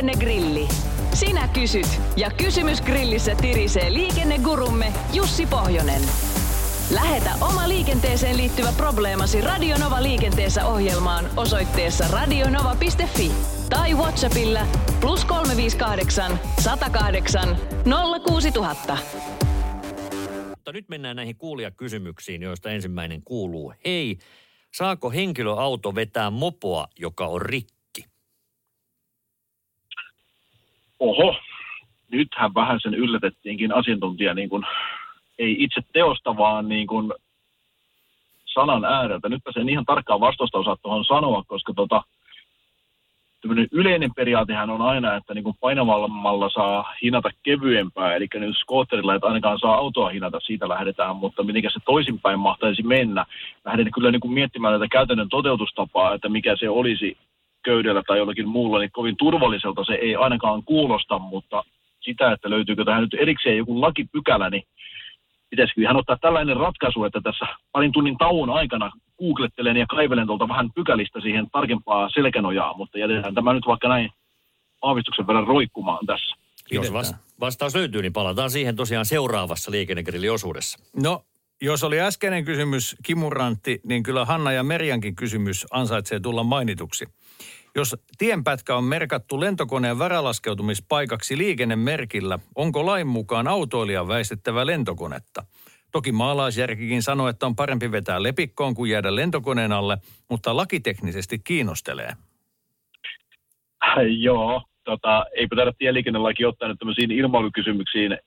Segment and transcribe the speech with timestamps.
[0.00, 0.68] Liikennegrilli.
[1.14, 6.02] Sinä kysyt ja kysymys grillissä tirisee liikennegurumme Jussi Pohjonen.
[6.94, 13.32] Lähetä oma liikenteeseen liittyvä probleemasi Radionova liikenteessä ohjelmaan osoitteessa radionova.fi
[13.70, 14.60] tai Whatsappilla
[15.00, 17.56] plus 358 108
[18.26, 18.98] 06000.
[20.48, 23.72] Mutta nyt mennään näihin kuulijakysymyksiin, joista ensimmäinen kuuluu.
[23.84, 24.18] Hei,
[24.74, 27.79] saako henkilöauto vetää mopoa, joka on rikki?
[31.00, 31.36] Oho,
[32.10, 34.62] nythän vähän sen yllätettiinkin asiantuntija niin kuin,
[35.38, 37.12] ei itse teosta, vaan niin kuin
[38.44, 39.28] sanan ääreltä.
[39.28, 42.02] Nytpä sen ihan tarkkaan vastausta osaa tuohon sanoa, koska tota,
[43.72, 49.58] yleinen periaatehan on aina, että niin painavammalla saa hinata kevyempää, eli nyt skootterilla, että ainakaan
[49.58, 53.26] saa autoa hinata, siitä lähdetään, mutta miten se toisinpäin mahtaisi mennä.
[53.64, 57.16] Lähden kyllä niin kuin miettimään tätä käytännön toteutustapaa, että mikä se olisi
[57.62, 61.64] köydellä tai jollakin muulla, niin kovin turvalliselta se ei ainakaan kuulosta, mutta
[62.00, 64.62] sitä, että löytyykö tähän nyt erikseen joku lakipykälä, niin
[65.50, 70.48] pitäisikö ihan ottaa tällainen ratkaisu, että tässä parin tunnin tauon aikana googlettelen ja kaivelen tuolta
[70.48, 74.10] vähän pykälistä siihen tarkempaa selkänojaa, mutta jätetään tämä nyt vaikka näin
[74.82, 76.36] aavistuksen verran roikkumaan tässä.
[76.70, 76.92] Jos
[77.40, 80.78] vastaus löytyy, niin palataan siihen tosiaan seuraavassa liikennegrilliosuudessa.
[81.02, 81.24] No,
[81.62, 87.06] jos oli äskeinen kysymys kimurantti, niin kyllä Hanna ja Merjankin kysymys ansaitsee tulla mainituksi.
[87.76, 95.44] Jos tienpätkä on merkattu lentokoneen värälaskeutumispaikaksi liikennemerkillä, onko lain mukaan autoilijan väistettävä lentokonetta?
[95.92, 99.98] Toki maalaisjärkikin sanoo, että on parempi vetää lepikkoon kuin jäädä lentokoneen alle,
[100.30, 102.12] mutta lakiteknisesti kiinnostelee.
[104.18, 108.18] Joo, tota, eipä taida tieliikennelaki ottaa nyt tämmöisiin ilmailukysymyksiin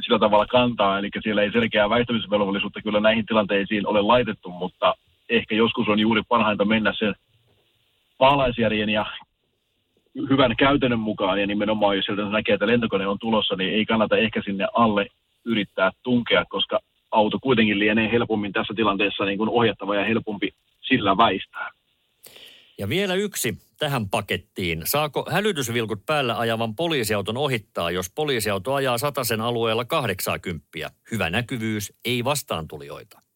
[0.00, 4.94] sillä tavalla kantaa, eli siellä ei selkeää väistämisvelvollisuutta kyllä näihin tilanteisiin ole laitettu, mutta
[5.28, 7.14] ehkä joskus on juuri parhainta mennä sen
[8.22, 9.06] maalaisjärjen ja
[10.30, 14.16] hyvän käytännön mukaan ja nimenomaan jos sieltä näkee, että lentokone on tulossa, niin ei kannata
[14.16, 15.06] ehkä sinne alle
[15.44, 20.50] yrittää tunkea, koska auto kuitenkin lienee helpommin tässä tilanteessa niin kuin ohjattava ja helpompi
[20.80, 21.70] sillä väistää.
[22.78, 24.82] Ja vielä yksi tähän pakettiin.
[24.84, 30.68] Saako hälytysvilkut päällä ajavan poliisiauton ohittaa, jos poliisiauto ajaa sataisen alueella 80?
[31.10, 33.31] Hyvä näkyvyys, ei vastaantulijoita.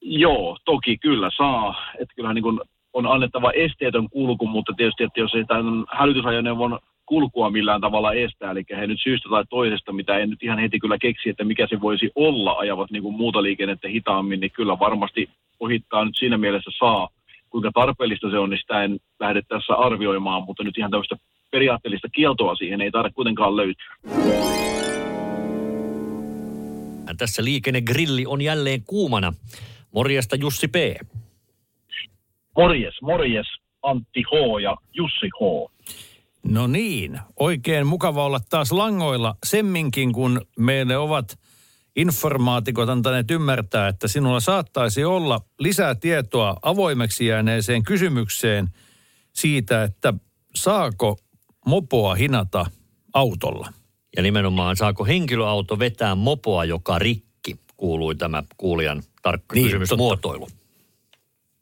[0.00, 1.74] Joo, toki kyllä saa.
[2.00, 2.60] Että kyllähän niin kuin
[2.92, 8.50] on annettava esteetön kulku, mutta tietysti, että jos ei tämän hälytysajoneuvon kulkua millään tavalla estää,
[8.50, 11.66] eli he nyt syystä tai toisesta, mitä en nyt ihan heti kyllä keksi, että mikä
[11.70, 15.28] se voisi olla, ajavat niin kuin muuta liikennettä hitaammin, niin kyllä varmasti
[15.60, 17.08] ohittaa nyt siinä mielessä saa.
[17.50, 21.16] Kuinka tarpeellista se on, niin sitä en lähde tässä arvioimaan, mutta nyt ihan tämmöistä
[21.50, 23.96] periaatteellista kieltoa siihen ei tarvitse kuitenkaan löytyä.
[27.18, 29.32] Tässä liikennegrilli on jälleen kuumana.
[29.96, 30.74] Morjesta Jussi P.
[32.56, 33.46] Morjes, morjes
[33.82, 34.60] Antti H.
[34.62, 35.70] ja Jussi H.
[36.52, 41.38] No niin, oikein mukava olla taas langoilla semminkin, kun meille ovat
[41.96, 48.68] informaatikot antaneet ymmärtää, että sinulla saattaisi olla lisää tietoa avoimeksi jääneeseen kysymykseen
[49.32, 50.14] siitä, että
[50.54, 51.16] saako
[51.66, 52.66] mopoa hinata
[53.14, 53.72] autolla.
[54.16, 60.46] Ja nimenomaan saako henkilöauto vetää mopoa, joka rikki, kuului tämä kuulijan tarkka niin, kysymysmuotoilu.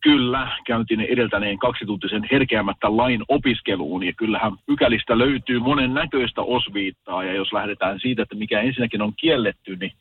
[0.00, 7.32] Kyllä, käytiin edeltäneen kaksituntisen herkeämättä lain opiskeluun ja kyllähän pykälistä löytyy monen näköistä osviittaa ja
[7.32, 9.92] jos lähdetään siitä, että mikä ensinnäkin on kielletty, niin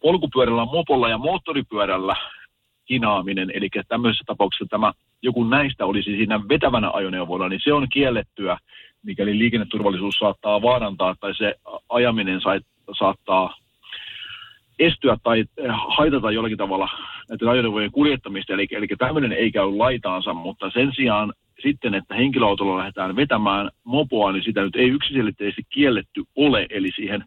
[0.00, 2.16] polkupyörällä, mopolla ja moottoripyörällä
[2.90, 4.92] hinaaminen, eli tämmöisessä tapauksessa tämä
[5.22, 8.58] joku näistä olisi siinä vetävänä ajoneuvolla, niin se on kiellettyä,
[9.02, 11.54] mikäli liikenneturvallisuus saattaa vaarantaa tai se
[11.88, 12.40] ajaminen
[12.98, 13.56] saattaa
[14.86, 16.88] estyä tai eh, haitata jollakin tavalla
[17.28, 21.32] näiden ajoneuvojen kuljettamista, eli, eli tämmöinen ei käy laitaansa, mutta sen sijaan
[21.62, 27.24] sitten, että henkilöautolla lähdetään vetämään mopoa, niin sitä nyt ei yksiselitteisesti kielletty ole, eli siihen,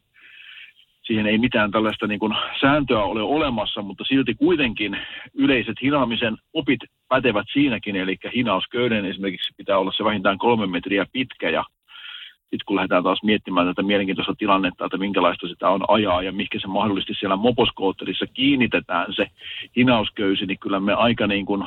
[1.04, 4.98] siihen ei mitään tällaista niin kuin sääntöä ole olemassa, mutta silti kuitenkin
[5.34, 6.80] yleiset hinaamisen opit
[7.10, 11.64] pätevät siinäkin, eli hinausköyden esimerkiksi pitää olla se vähintään kolme metriä pitkä ja
[12.46, 16.60] sitten kun lähdetään taas miettimään tätä mielenkiintoista tilannetta, että minkälaista sitä on ajaa ja mikä
[16.60, 19.28] se mahdollisesti siellä moposkootterissa kiinnitetään se
[19.76, 21.64] hinausköysi, niin kyllä me aika niin kuin,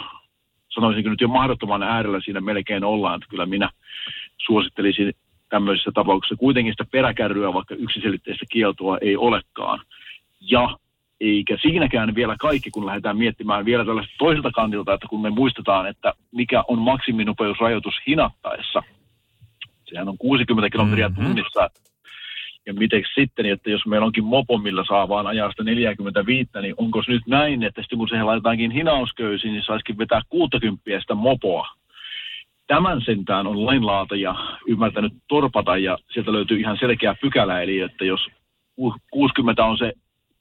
[0.68, 3.70] sanoisinko nyt jo mahdottoman äärellä siinä melkein ollaan, että kyllä minä
[4.38, 5.12] suosittelisin
[5.48, 9.80] tämmöisessä tapauksessa kuitenkin sitä peräkärryä, vaikka yksiselitteistä kieltoa ei olekaan.
[10.40, 10.78] Ja
[11.20, 15.86] eikä siinäkään vielä kaikki, kun lähdetään miettimään vielä tällaista toiselta kantilta, että kun me muistetaan,
[15.86, 18.82] että mikä on maksiminopeusrajoitus hinattaessa–
[19.90, 21.24] Sehän on 60 kilometriä mm-hmm.
[21.24, 21.70] tunnissa.
[22.66, 26.74] Ja miten sitten, että jos meillä onkin mopo, millä saa vaan ajaa sitä 45, niin
[26.76, 31.68] onko nyt näin, että sitten kun siihen laitetaankin hinausköysiin, niin saisikin vetää 60 sitä mopoa.
[32.66, 34.34] tämän sentään on lainlaataja
[34.66, 38.20] ymmärtänyt torpata ja sieltä löytyy ihan selkeä pykälä, eli että jos
[39.10, 39.92] 60 on se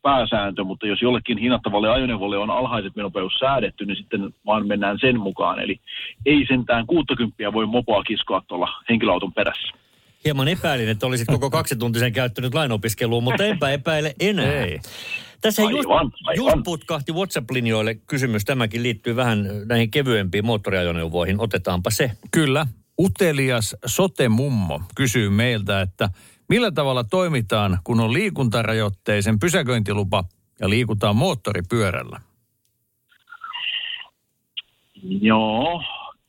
[0.02, 5.20] pääsääntö, mutta jos jollekin hinnattavalle ajoneuvolle on alhaiset menopeus säädetty, niin sitten vaan mennään sen
[5.20, 5.60] mukaan.
[5.60, 5.80] Eli
[6.26, 9.68] ei sentään 60 voi mopoa kiskoa tuolla henkilöauton perässä.
[10.26, 14.66] Hieman epäilin, että olisit koko kaksituntisen käyttänyt lainopiskeluun, mutta enpä epäile enää.
[14.66, 14.80] Ei.
[15.42, 16.12] Tässä aivan, just, aivan.
[16.36, 18.46] just putkahti WhatsApp-linjoille kysymys.
[18.46, 21.42] Tämäkin liittyy vähän näihin kevyempiin moottoriajoneuvoihin.
[21.42, 22.12] Otetaanpa se.
[22.32, 22.68] Kyllä.
[23.00, 26.10] Utelias sote-mummo kysyy meiltä, että
[26.50, 30.24] millä tavalla toimitaan, kun on liikuntarajoitteisen pysäköintilupa
[30.60, 32.22] ja liikutaan moottoripyörällä?
[35.04, 35.84] Joo,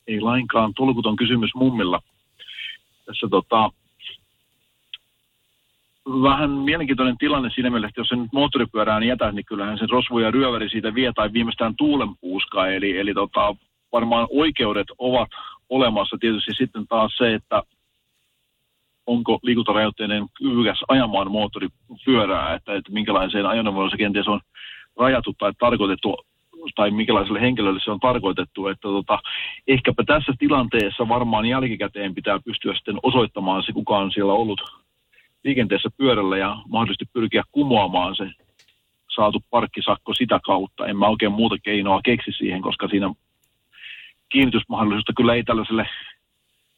[0.06, 2.02] ei lainkaan tolkuton kysymys mummilla.
[3.06, 3.70] Tässä tota,
[6.06, 10.20] vähän mielenkiintoinen tilanne siinä mielessä, että jos sen nyt moottoripyörään jätä, niin kyllähän sen rosvo
[10.20, 12.66] ja ryöväri siitä vie tai viimeistään tuulenpuuska.
[12.66, 13.56] Eli, eli tota,
[13.92, 15.28] varmaan oikeudet ovat
[15.68, 16.16] olemassa.
[16.20, 17.62] Tietysti sitten taas se, että
[19.08, 24.40] onko liikuntarajoitteinen kyvykäs ajamaan moottoripyörää, että, että minkälaiseen ajoneuvoon se kenties on
[24.96, 26.16] rajattu tai tarkoitettu
[26.74, 28.66] tai minkälaiselle henkilölle se on tarkoitettu.
[28.66, 29.18] Että tota,
[29.66, 34.60] ehkäpä tässä tilanteessa varmaan jälkikäteen pitää pystyä sitten osoittamaan se, kuka on siellä ollut
[35.44, 38.30] liikenteessä pyörällä ja mahdollisesti pyrkiä kumoamaan se
[39.14, 40.86] saatu parkkisakko sitä kautta.
[40.86, 43.14] En mä oikein muuta keinoa keksi siihen, koska siinä
[44.28, 45.88] kiinnitysmahdollisuutta kyllä ei tällaiselle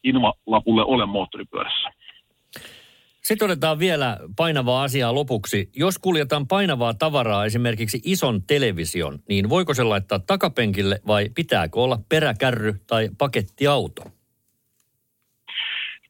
[0.04, 1.99] invalapulle ole moottoripyörässä.
[3.22, 5.70] Sitten otetaan vielä painavaa asiaa lopuksi.
[5.76, 11.98] Jos kuljetaan painavaa tavaraa, esimerkiksi ison television, niin voiko se laittaa takapenkille vai pitääkö olla
[12.08, 14.02] peräkärry tai pakettiauto?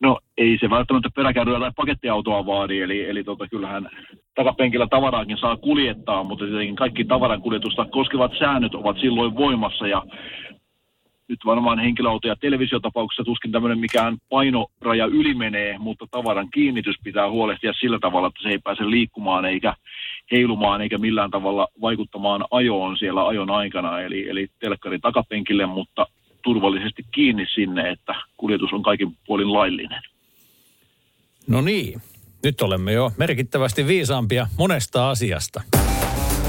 [0.00, 3.90] No ei se välttämättä peräkärryä tai pakettiautoa vaadi, eli, eli tota, kyllähän
[4.34, 10.02] takapenkillä tavaraakin saa kuljettaa, mutta tietenkin kaikki tavaran kuljetusta koskevat säännöt ovat silloin voimassa ja
[11.30, 17.30] nyt varmaan henkilöauto- ja televisiotapauksessa tuskin tämmöinen mikään painoraja yli menee, mutta tavaran kiinnitys pitää
[17.30, 19.74] huolehtia sillä tavalla, että se ei pääse liikkumaan eikä
[20.32, 26.06] heilumaan eikä millään tavalla vaikuttamaan ajoon siellä ajon aikana, eli, eli telkkari takapenkille, mutta
[26.42, 30.02] turvallisesti kiinni sinne, että kuljetus on kaikin puolin laillinen.
[31.46, 32.00] No niin,
[32.44, 35.79] nyt olemme jo merkittävästi viisaampia monesta asiasta.